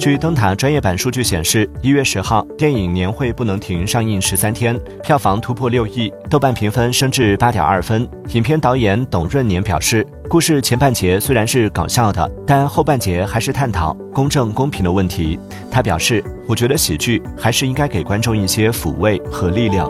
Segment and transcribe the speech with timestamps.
[0.00, 8.08] 据灯塔专业版数据显示，一月十号，电影《年会不能停》上映十三天，票房突破六亿，豆瓣评分升至八点二分。
[8.32, 15.38] 影片导演董润年表示，故事前半节虽然是搞笑的，但后半节还是探讨公正公平的问题。
[15.70, 19.86] 他表示，我觉得喜剧还是应该给观众一些抚慰和力量。